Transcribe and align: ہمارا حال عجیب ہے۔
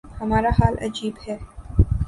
ہمارا 0.19 0.49
حال 0.57 0.75
عجیب 0.85 1.15
ہے۔ 1.27 1.35